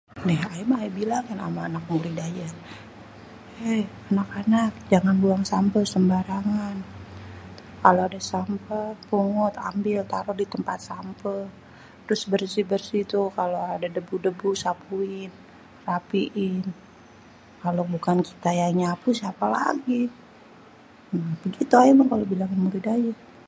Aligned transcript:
"Neh 0.27 0.41
ayé 0.51 0.63
meh 0.69 0.79
aye 0.81 0.91
bilangin 0.97 1.39
ame 1.45 1.59
anak 1.67 1.83
mude 1.89 2.09
ayé, 2.27 2.45
""Hey 3.59 3.81
anak 4.09 4.29
anak 4.41 4.73
jangan 4.91 5.15
buang 5.23 5.43
sampeh 5.51 5.85
sembarangan 5.93 6.75
kalo 7.83 7.99
ade 8.07 8.19
sampeh 8.31 8.59
kumpulin 8.67 9.07
pungut 9.09 9.53
ambil 9.69 9.99
taro 10.11 10.31
di 10.41 10.45
tempat 10.53 10.79
sampeh 10.89 11.41
terus 12.03 12.21
bersih-bersih 12.31 13.01
tuh 13.11 13.27
kalo 13.37 13.57
ade 13.73 13.87
debu-debu 13.95 14.49
sapuin 14.63 15.31
rapiin 15.87 16.63
kalo 17.63 17.81
bukan 17.93 18.17
kita 18.29 18.49
yang 18.61 18.73
nyapu 18.81 19.09
sapeh 19.21 19.49
lagi"". 19.57 20.01
Begitu 21.43 21.73
ayé 21.81 21.91
meh 21.97 22.07
kalo 22.11 22.23
bilangin 22.31 22.61
murid 22.65 22.85
ayé." 22.95 23.13